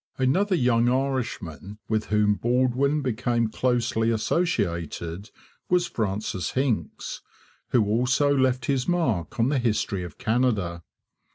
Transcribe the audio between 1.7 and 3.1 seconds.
with whom Baldwin